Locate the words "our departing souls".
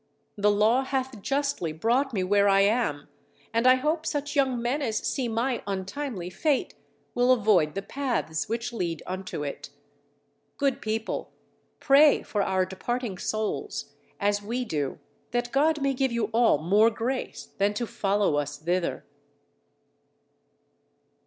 12.41-13.93